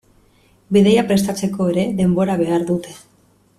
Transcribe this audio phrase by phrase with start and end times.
[0.77, 2.99] Bidaia prestatzeko ere denbora behar dute.